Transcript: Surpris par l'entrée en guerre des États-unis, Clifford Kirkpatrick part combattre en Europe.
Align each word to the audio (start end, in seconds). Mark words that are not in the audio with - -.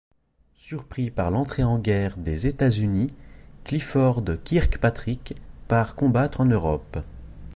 Surpris 0.57 1.11
par 1.11 1.29
l'entrée 1.29 1.63
en 1.63 1.77
guerre 1.77 2.17
des 2.17 2.47
États-unis, 2.47 3.13
Clifford 3.65 4.23
Kirkpatrick 4.43 5.35
part 5.67 5.93
combattre 5.93 6.41
en 6.41 6.45
Europe. 6.45 6.97